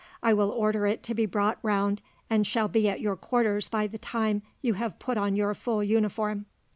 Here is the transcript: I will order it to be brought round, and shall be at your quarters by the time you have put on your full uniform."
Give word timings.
I 0.23 0.33
will 0.33 0.49
order 0.49 0.87
it 0.87 1.03
to 1.03 1.13
be 1.13 1.27
brought 1.27 1.59
round, 1.61 2.01
and 2.27 2.47
shall 2.47 2.67
be 2.67 2.89
at 2.89 3.01
your 3.01 3.15
quarters 3.15 3.69
by 3.69 3.85
the 3.85 3.99
time 3.99 4.41
you 4.59 4.73
have 4.73 4.97
put 4.97 5.15
on 5.15 5.35
your 5.35 5.53
full 5.53 5.83
uniform." 5.83 6.47